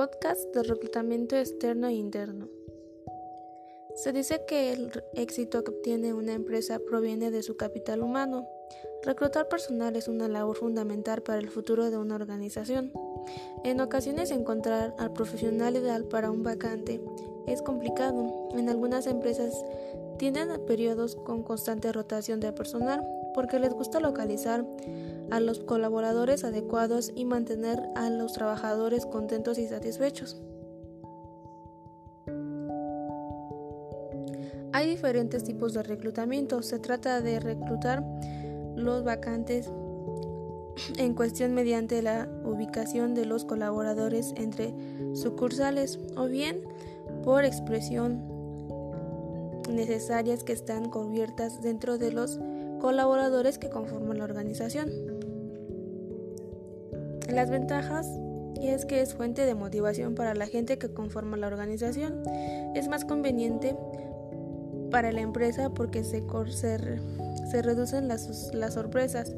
podcast 0.00 0.54
de 0.54 0.62
reclutamiento 0.62 1.36
externo 1.36 1.86
e 1.86 1.92
interno. 1.92 2.48
Se 3.96 4.14
dice 4.14 4.46
que 4.48 4.72
el 4.72 4.90
éxito 5.12 5.62
que 5.62 5.72
obtiene 5.72 6.14
una 6.14 6.32
empresa 6.32 6.78
proviene 6.78 7.30
de 7.30 7.42
su 7.42 7.58
capital 7.58 8.02
humano. 8.02 8.48
Reclutar 9.02 9.50
personal 9.50 9.94
es 9.96 10.08
una 10.08 10.26
labor 10.26 10.56
fundamental 10.56 11.22
para 11.22 11.38
el 11.38 11.50
futuro 11.50 11.90
de 11.90 11.98
una 11.98 12.14
organización. 12.14 12.94
En 13.62 13.82
ocasiones 13.82 14.30
encontrar 14.30 14.94
al 14.98 15.12
profesional 15.12 15.76
ideal 15.76 16.06
para 16.06 16.30
un 16.30 16.42
vacante 16.44 17.02
es 17.46 17.60
complicado. 17.60 18.48
En 18.52 18.70
algunas 18.70 19.06
empresas 19.06 19.52
tienen 20.16 20.64
periodos 20.64 21.14
con 21.14 21.42
constante 21.42 21.92
rotación 21.92 22.40
de 22.40 22.54
personal 22.54 23.06
porque 23.34 23.58
les 23.58 23.74
gusta 23.74 24.00
localizar 24.00 24.64
a 25.30 25.40
los 25.40 25.60
colaboradores 25.60 26.44
adecuados 26.44 27.12
y 27.14 27.24
mantener 27.24 27.80
a 27.96 28.10
los 28.10 28.32
trabajadores 28.32 29.06
contentos 29.06 29.58
y 29.58 29.66
satisfechos. 29.66 30.40
Hay 34.72 34.88
diferentes 34.88 35.44
tipos 35.44 35.74
de 35.74 35.82
reclutamiento. 35.82 36.62
Se 36.62 36.78
trata 36.78 37.20
de 37.20 37.40
reclutar 37.40 38.04
los 38.76 39.04
vacantes 39.04 39.70
en 40.96 41.14
cuestión 41.14 41.54
mediante 41.54 42.02
la 42.02 42.28
ubicación 42.44 43.14
de 43.14 43.26
los 43.26 43.44
colaboradores 43.44 44.32
entre 44.36 44.74
sucursales 45.14 45.98
o 46.16 46.26
bien 46.26 46.62
por 47.24 47.44
expresión 47.44 48.22
necesarias 49.68 50.44
que 50.44 50.52
están 50.52 50.88
cubiertas 50.88 51.60
dentro 51.60 51.98
de 51.98 52.12
los 52.12 52.38
colaboradores 52.80 53.58
que 53.58 53.68
conforman 53.68 54.18
la 54.18 54.24
organización. 54.24 55.09
Las 57.32 57.48
ventajas 57.48 58.06
es 58.60 58.84
que 58.84 59.00
es 59.00 59.14
fuente 59.14 59.46
de 59.46 59.54
motivación 59.54 60.14
para 60.14 60.34
la 60.34 60.46
gente 60.46 60.78
que 60.78 60.92
conforma 60.92 61.36
la 61.36 61.46
organización. 61.46 62.22
Es 62.74 62.88
más 62.88 63.04
conveniente 63.04 63.76
para 64.90 65.12
la 65.12 65.20
empresa 65.20 65.70
porque 65.70 66.02
se, 66.04 66.24
se, 66.60 67.62
reducen 67.62 68.08
las, 68.08 68.52
las 68.52 68.74
sorpresas. 68.74 69.34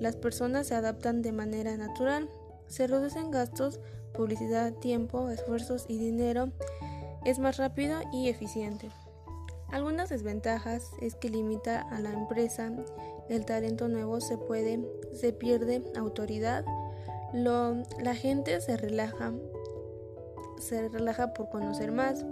Las 0.00 0.16
personas 0.16 0.66
se 0.66 0.74
adaptan 0.74 1.22
de 1.22 1.32
manera 1.32 1.76
natural. 1.76 2.28
Se 2.66 2.86
reducen 2.86 3.30
gastos, 3.30 3.80
publicidad, 4.12 4.72
tiempo, 4.74 5.30
esfuerzos 5.30 5.86
y 5.88 5.98
dinero. 5.98 6.50
Es 7.24 7.38
más 7.38 7.56
rápido 7.56 8.00
y 8.12 8.28
eficiente. 8.28 8.90
Algunas 9.68 10.08
desventajas 10.08 10.90
es 11.00 11.14
que 11.14 11.28
limita 11.28 11.80
a 11.80 12.00
la 12.00 12.12
empresa, 12.12 12.70
el 13.28 13.44
talento 13.44 13.88
nuevo 13.88 14.20
se 14.20 14.38
puede, 14.38 14.80
se 15.12 15.32
pierde 15.32 15.82
autoridad, 15.96 16.64
la 17.32 18.14
gente 18.14 18.60
se 18.60 18.76
relaja, 18.76 19.32
se 20.58 20.88
relaja 20.88 21.32
por 21.34 21.48
conocer 21.50 21.92
más. 21.92 22.24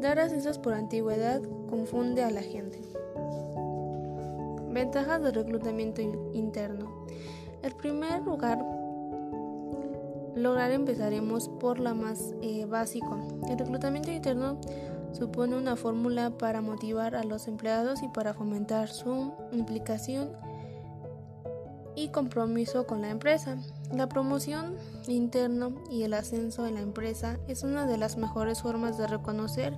Dar 0.00 0.18
ascensos 0.18 0.58
por 0.58 0.74
antigüedad 0.74 1.42
confunde 1.68 2.22
a 2.22 2.30
la 2.30 2.42
gente. 2.42 2.80
Ventajas 4.70 5.22
del 5.22 5.34
reclutamiento 5.34 6.02
interno. 6.32 7.06
En 7.62 7.76
primer 7.76 8.22
lugar, 8.22 8.64
lograr 10.36 10.70
empezaremos 10.70 11.48
por 11.48 11.80
la 11.80 11.94
más 11.94 12.34
eh, 12.42 12.64
básico. 12.66 13.18
El 13.48 13.58
reclutamiento 13.58 14.12
interno 14.12 14.60
supone 15.12 15.56
una 15.56 15.74
fórmula 15.74 16.30
para 16.30 16.60
motivar 16.60 17.16
a 17.16 17.24
los 17.24 17.48
empleados 17.48 18.02
y 18.02 18.08
para 18.08 18.34
fomentar 18.34 18.88
su 18.88 19.32
implicación 19.52 20.30
y 21.98 22.08
compromiso 22.08 22.86
con 22.86 23.02
la 23.02 23.10
empresa. 23.10 23.56
La 23.92 24.08
promoción 24.08 24.76
interna 25.08 25.70
y 25.90 26.04
el 26.04 26.14
ascenso 26.14 26.66
en 26.66 26.74
la 26.74 26.80
empresa 26.80 27.38
es 27.48 27.64
una 27.64 27.86
de 27.86 27.98
las 27.98 28.16
mejores 28.16 28.62
formas 28.62 28.96
de 28.98 29.06
reconocer 29.06 29.74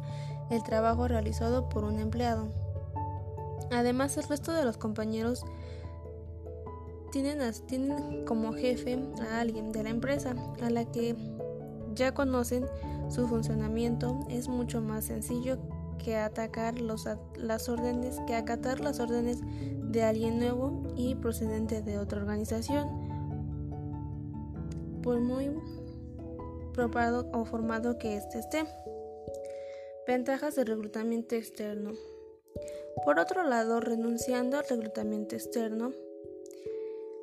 el 0.50 0.62
trabajo 0.62 1.08
realizado 1.08 1.68
por 1.68 1.84
un 1.84 1.98
empleado. 1.98 2.48
Además, 3.70 4.16
el 4.16 4.24
resto 4.24 4.52
de 4.52 4.64
los 4.64 4.76
compañeros 4.76 5.44
tienen, 7.10 7.40
tienen 7.66 8.24
como 8.26 8.52
jefe 8.52 8.98
a 9.30 9.40
alguien 9.40 9.72
de 9.72 9.84
la 9.84 9.90
empresa 9.90 10.34
a 10.62 10.70
la 10.70 10.84
que 10.84 11.16
ya 11.94 12.12
conocen 12.12 12.66
su 13.08 13.26
funcionamiento 13.26 14.20
es 14.28 14.48
mucho 14.48 14.80
más 14.80 15.04
sencillo 15.04 15.58
que 16.02 16.16
atacar 16.16 16.80
las 16.80 17.68
órdenes, 17.68 18.18
que 18.26 18.34
acatar 18.34 18.80
las 18.80 19.00
órdenes 19.00 19.38
de 19.42 20.02
alguien 20.02 20.38
nuevo 20.38 20.82
y 20.96 21.14
procedente 21.14 21.82
de 21.82 21.98
otra 21.98 22.20
organización. 22.20 22.88
Por 25.02 25.20
muy 25.20 25.50
preparado 26.72 27.28
o 27.32 27.44
formado 27.44 27.98
que 27.98 28.16
éste 28.16 28.38
esté. 28.38 28.64
Ventajas 30.06 30.56
del 30.56 30.66
reclutamiento 30.66 31.34
externo. 31.34 31.92
Por 33.04 33.18
otro 33.18 33.42
lado, 33.44 33.80
renunciando 33.80 34.58
al 34.58 34.64
reclutamiento 34.68 35.36
externo, 35.36 35.92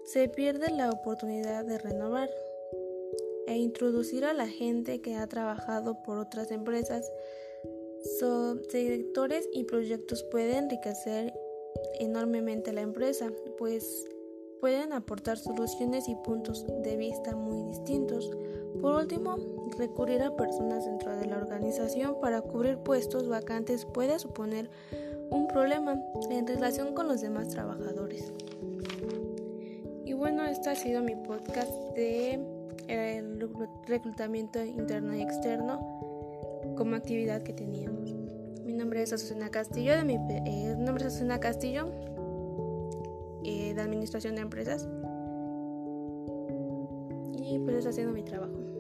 se 0.06 0.30
pierde 0.30 0.72
la 0.72 0.90
oportunidad 0.90 1.66
de 1.66 1.78
renovar 1.78 2.30
e 3.48 3.58
introducir 3.58 4.26
a 4.26 4.34
la 4.34 4.48
gente 4.48 5.02
que 5.02 5.16
ha 5.16 5.28
trabajado 5.28 6.02
por 6.04 6.18
otras 6.18 6.52
empresas. 6.52 7.12
Sectores 8.70 9.50
y 9.54 9.64
proyectos 9.64 10.24
pueden 10.24 10.66
enriquecer 10.66 11.34
enormemente 12.00 12.74
la 12.74 12.82
empresa, 12.82 13.32
pues 13.58 14.08
pueden 14.60 14.94
aportar 14.94 15.38
soluciones 15.38 16.08
y 16.08 16.16
puntos 16.16 16.66
de 16.84 16.98
vista 16.98 17.36
muy 17.36 17.64
distintos. 17.64 18.30
Por 18.82 18.96
último, 18.96 19.38
recurrir 19.78 20.22
a 20.22 20.36
personas 20.36 20.86
dentro 20.86 21.16
de 21.16 21.26
la 21.26 21.38
organización 21.38 22.20
para 22.22 22.42
cubrir 22.42 22.78
puestos 22.80 23.28
vacantes 23.28 23.86
puede 23.86 24.18
suponer 24.20 24.70
un 25.30 25.48
problema 25.48 26.02
en 26.30 26.48
relación 26.48 26.94
con 26.94 27.08
los 27.08 27.22
demás 27.22 27.50
trabajadores. 27.50 28.32
Y 30.06 30.14
bueno, 30.14 30.46
este 30.46 30.70
ha 30.70 30.76
sido 30.76 31.02
mi 31.02 31.16
podcast 31.16 31.72
de 31.96 32.40
el 32.88 33.50
reclutamiento 33.86 34.64
interno 34.64 35.14
y 35.16 35.22
externo 35.22 36.07
como 36.78 36.96
actividad 36.96 37.42
que 37.42 37.54
teníamos. 37.54 38.14
Mi 38.64 38.74
nombre 38.74 39.02
es 39.02 39.12
Azucena 39.12 39.50
Castillo, 39.50 39.98
de 39.98 40.04
mi, 40.04 40.16
eh, 40.16 40.76
nombre 40.78 41.04
es 41.04 41.08
Azucena 41.08 41.40
Castillo, 41.40 41.90
eh, 43.44 43.74
de 43.74 43.82
Administración 43.82 44.36
de 44.36 44.42
Empresas. 44.42 44.88
Y 47.34 47.60
pues 47.60 47.78
está 47.78 47.90
haciendo 47.90 48.14
mi 48.14 48.24
trabajo. 48.24 48.77